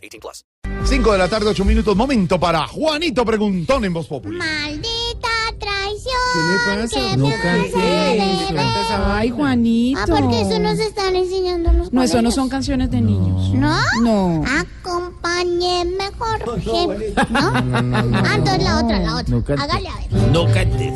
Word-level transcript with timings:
18 0.00 0.20
plus. 0.20 0.44
5 0.88 1.12
de 1.12 1.18
la 1.18 1.28
tarde, 1.28 1.48
8 1.48 1.64
minutos. 1.64 1.96
Momento 1.96 2.38
para 2.40 2.66
Juanito 2.66 3.24
Preguntón 3.24 3.84
en 3.84 3.92
Voz 3.92 4.06
Populi. 4.06 4.36
Maldita 4.36 5.28
traición. 5.58 6.14
¿Qué 6.32 6.40
le 6.72 6.82
pasa? 6.82 7.16
No 7.16 7.26
me 7.26 7.34
cante 7.40 7.68
hace 7.68 8.44
eso. 8.44 8.52
beber. 8.54 8.70
Ay, 9.02 9.30
Juanito. 9.30 10.00
Ah, 10.00 10.06
porque 10.08 10.40
eso 10.40 10.58
nos 10.58 10.78
están 10.78 11.16
enseñando 11.16 11.72
los 11.72 11.92
No, 11.92 12.02
eso 12.02 12.22
no 12.22 12.30
son 12.30 12.48
canciones 12.48 12.90
de 12.90 13.00
niños. 13.00 13.50
¿No? 13.54 13.76
No. 14.02 14.44
Acompáñeme, 14.58 16.04
Jorge. 16.18 16.86
¿No? 17.30 17.52
Ah, 17.54 18.32
entonces 18.36 18.62
la 18.62 18.78
otra, 18.82 18.98
la 19.00 19.16
otra. 19.16 19.34
No. 19.56 19.62
Hágale 19.62 19.88
a 19.88 19.96
ver. 19.96 20.28
No 20.32 20.46
cantes. 20.52 20.94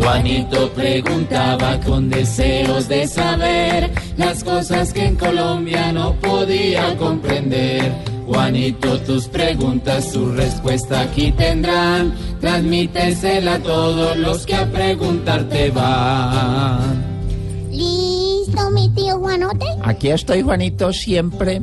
Juanito 0.00 0.70
preguntaba 0.72 1.78
con 1.80 2.08
deseos 2.08 2.88
de 2.88 3.06
saber 3.06 3.87
las 4.18 4.44
cosas 4.44 4.92
que 4.92 5.06
en 5.06 5.16
Colombia 5.16 5.92
no 5.92 6.12
podía 6.16 6.94
comprender. 6.96 7.90
Juanito, 8.26 8.98
tus 9.00 9.26
preguntas, 9.28 10.12
su 10.12 10.30
respuesta 10.32 11.00
aquí 11.00 11.32
tendrán. 11.32 12.12
Transmítesela 12.40 13.54
a 13.54 13.58
todos 13.60 14.16
los 14.18 14.44
que 14.44 14.54
a 14.54 14.66
preguntarte 14.70 15.70
van. 15.70 17.06
¿Listo, 17.70 18.70
mi 18.70 18.90
tío 18.90 19.18
Juanote? 19.18 19.66
Aquí 19.82 20.08
estoy, 20.10 20.42
Juanito, 20.42 20.92
siempre 20.92 21.62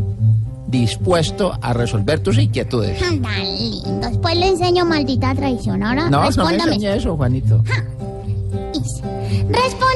dispuesto 0.67 1.53
a 1.61 1.73
resolver 1.73 2.19
tus 2.21 2.37
inquietudes. 2.39 2.99
Tan 2.99 3.21
lindo. 3.21 4.09
Después 4.09 4.35
le 4.37 4.47
enseño 4.47 4.85
maldita 4.85 5.35
traición. 5.35 5.83
Ahora 5.83 6.09
No, 6.09 6.09
no 6.09 6.19
me 6.21 6.25
respóndame. 6.27 6.95
eso, 6.95 7.15
Juanito. 7.15 7.63
Dice, 8.73 9.01
Respóndame 9.47 9.94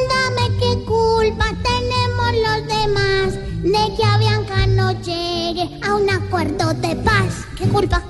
acuerdo 6.29 6.75
de 6.75 6.95
paz. 6.97 7.47
¿Qué 7.57 7.67
culpa? 7.67 8.03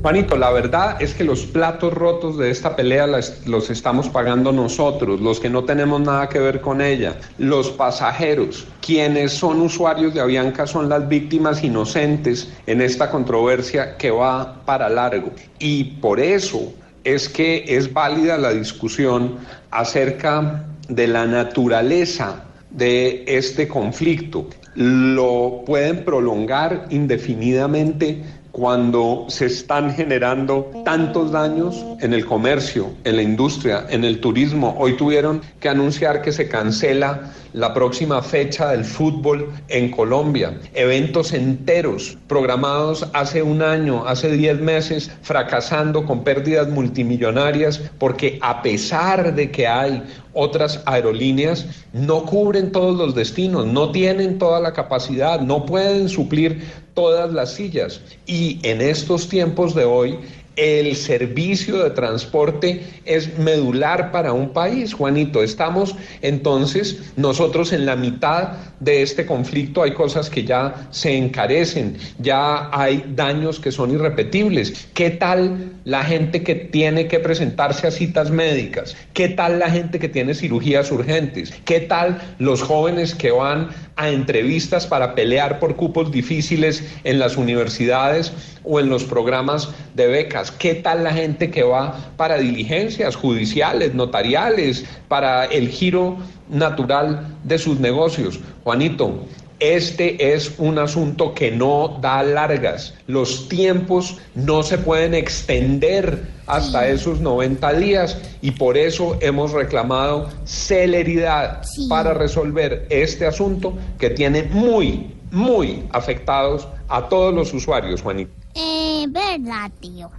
Juanito, 0.00 0.38
la 0.38 0.50
verdad 0.50 0.96
es 0.98 1.12
que 1.12 1.24
los 1.24 1.44
platos 1.44 1.92
rotos 1.92 2.38
de 2.38 2.50
esta 2.50 2.74
pelea 2.74 3.06
los 3.06 3.68
estamos 3.68 4.08
pagando 4.08 4.50
nosotros, 4.50 5.20
los 5.20 5.38
que 5.38 5.50
no 5.50 5.64
tenemos 5.64 6.00
nada 6.00 6.30
que 6.30 6.38
ver 6.38 6.62
con 6.62 6.80
ella, 6.80 7.16
los 7.36 7.68
pasajeros, 7.68 8.66
quienes 8.80 9.32
son 9.32 9.60
usuarios 9.60 10.14
de 10.14 10.22
Avianca 10.22 10.66
son 10.66 10.88
las 10.88 11.06
víctimas 11.06 11.62
inocentes 11.62 12.50
en 12.66 12.80
esta 12.80 13.10
controversia 13.10 13.98
que 13.98 14.10
va 14.10 14.64
para 14.64 14.88
largo. 14.88 15.30
Y 15.58 15.84
por 16.00 16.20
eso 16.20 16.72
es 17.04 17.28
que 17.28 17.64
es 17.68 17.92
válida 17.92 18.38
la 18.38 18.52
discusión 18.52 19.36
acerca 19.70 20.64
de 20.88 21.06
la 21.06 21.26
naturaleza 21.26 22.44
de 22.70 23.24
este 23.26 23.68
conflicto. 23.68 24.46
Lo 24.80 25.64
pueden 25.66 26.04
prolongar 26.04 26.86
indefinidamente 26.90 28.22
cuando 28.52 29.26
se 29.28 29.46
están 29.46 29.92
generando 29.92 30.70
tantos 30.84 31.32
daños 31.32 31.84
en 32.00 32.14
el 32.14 32.24
comercio, 32.24 32.92
en 33.02 33.16
la 33.16 33.22
industria, 33.22 33.86
en 33.90 34.04
el 34.04 34.20
turismo. 34.20 34.76
Hoy 34.78 34.96
tuvieron 34.96 35.42
que 35.58 35.68
anunciar 35.68 36.22
que 36.22 36.30
se 36.30 36.48
cancela 36.48 37.32
la 37.54 37.74
próxima 37.74 38.22
fecha 38.22 38.70
del 38.70 38.84
fútbol 38.84 39.52
en 39.66 39.90
Colombia. 39.90 40.56
Eventos 40.74 41.32
enteros 41.32 42.16
programados 42.28 43.08
hace 43.14 43.42
un 43.42 43.62
año, 43.62 44.06
hace 44.06 44.30
10 44.30 44.60
meses, 44.60 45.10
fracasando 45.22 46.04
con 46.04 46.22
pérdidas 46.22 46.68
multimillonarias 46.68 47.80
porque 47.98 48.38
a 48.42 48.62
pesar 48.62 49.34
de 49.34 49.50
que 49.50 49.66
hay 49.66 50.04
otras 50.38 50.80
aerolíneas, 50.86 51.66
no 51.92 52.24
cubren 52.24 52.70
todos 52.70 52.96
los 52.96 53.14
destinos, 53.14 53.66
no 53.66 53.90
tienen 53.90 54.38
toda 54.38 54.60
la 54.60 54.72
capacidad, 54.72 55.40
no 55.40 55.66
pueden 55.66 56.08
suplir 56.08 56.64
todas 56.94 57.32
las 57.32 57.54
sillas. 57.54 58.00
Y 58.26 58.60
en 58.62 58.80
estos 58.80 59.28
tiempos 59.28 59.74
de 59.74 59.84
hoy, 59.84 60.18
el 60.58 60.96
servicio 60.96 61.84
de 61.84 61.90
transporte 61.90 62.82
es 63.04 63.38
medular 63.38 64.10
para 64.10 64.32
un 64.32 64.52
país, 64.52 64.92
Juanito. 64.92 65.40
Estamos 65.40 65.94
entonces 66.20 67.12
nosotros 67.16 67.72
en 67.72 67.86
la 67.86 67.94
mitad 67.94 68.54
de 68.80 69.02
este 69.02 69.24
conflicto. 69.24 69.84
Hay 69.84 69.92
cosas 69.92 70.28
que 70.28 70.44
ya 70.44 70.88
se 70.90 71.16
encarecen, 71.16 71.96
ya 72.18 72.70
hay 72.72 73.04
daños 73.14 73.60
que 73.60 73.70
son 73.70 73.92
irrepetibles. 73.92 74.88
¿Qué 74.94 75.10
tal 75.10 75.74
la 75.84 76.02
gente 76.02 76.42
que 76.42 76.56
tiene 76.56 77.06
que 77.06 77.20
presentarse 77.20 77.86
a 77.86 77.92
citas 77.92 78.32
médicas? 78.32 78.96
¿Qué 79.12 79.28
tal 79.28 79.60
la 79.60 79.70
gente 79.70 80.00
que 80.00 80.08
tiene 80.08 80.34
cirugías 80.34 80.90
urgentes? 80.90 81.54
¿Qué 81.64 81.80
tal 81.80 82.20
los 82.40 82.62
jóvenes 82.62 83.14
que 83.14 83.30
van 83.30 83.68
a 83.94 84.10
entrevistas 84.10 84.86
para 84.86 85.14
pelear 85.14 85.58
por 85.58 85.76
cupos 85.76 86.10
difíciles 86.10 86.84
en 87.04 87.18
las 87.18 87.36
universidades 87.36 88.32
o 88.68 88.78
en 88.80 88.88
los 88.88 89.04
programas 89.04 89.70
de 89.94 90.06
becas? 90.06 90.50
¿Qué 90.50 90.74
tal 90.74 91.02
la 91.04 91.12
gente 91.12 91.50
que 91.50 91.62
va 91.62 92.12
para 92.16 92.36
diligencias 92.36 93.16
judiciales, 93.16 93.94
notariales, 93.94 94.84
para 95.08 95.46
el 95.46 95.68
giro 95.68 96.18
natural 96.50 97.36
de 97.44 97.58
sus 97.58 97.80
negocios? 97.80 98.38
Juanito, 98.64 99.24
este 99.60 100.34
es 100.34 100.54
un 100.58 100.78
asunto 100.78 101.34
que 101.34 101.50
no 101.50 101.98
da 102.00 102.22
largas. 102.22 102.94
Los 103.08 103.48
tiempos 103.48 104.16
no 104.36 104.62
se 104.62 104.78
pueden 104.78 105.14
extender 105.14 106.28
hasta 106.46 106.88
esos 106.88 107.20
90 107.20 107.72
días 107.74 108.16
y 108.40 108.52
por 108.52 108.76
eso 108.78 109.16
hemos 109.20 109.52
reclamado 109.52 110.28
celeridad 110.44 111.62
Sí. 111.64 111.88
para 111.88 112.14
resolver 112.14 112.86
este 112.88 113.26
asunto 113.26 113.76
que 113.98 114.10
tiene 114.10 114.44
muy, 114.44 115.12
muy 115.32 115.82
afectados 115.90 116.68
a 116.88 117.08
todos 117.08 117.34
los 117.34 117.52
usuarios, 117.52 118.00
Juanito. 118.00 118.30
Eh, 118.60 119.06
verdad, 119.08 119.70
tío. 119.80 120.10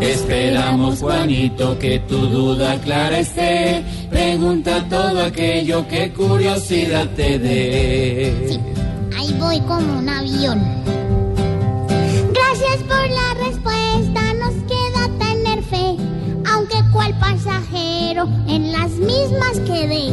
Esperamos, 0.00 1.00
Juanito, 1.00 1.78
que 1.78 1.98
tu 2.00 2.18
duda 2.18 2.78
clara 2.80 3.20
esté. 3.20 3.82
Pregunta 4.10 4.86
todo 4.90 5.22
aquello 5.24 5.88
que 5.88 6.12
curiosidad 6.12 7.08
te 7.16 7.38
dé. 7.38 8.46
Sí, 8.46 8.60
ahí 9.16 9.34
voy 9.38 9.60
como 9.60 10.00
un 10.00 10.08
avión. 10.08 10.60
Gracias 12.34 12.82
por 12.82 13.08
la 13.20 13.46
respuesta, 13.46 14.34
nos 14.34 14.54
queda 14.68 15.08
tener 15.18 15.62
fe, 15.62 15.96
aunque 16.52 16.76
cual 16.92 17.18
pasajero 17.18 18.28
en 18.46 18.72
las 18.72 18.90
mismas 18.90 19.58
quedé. 19.60 20.12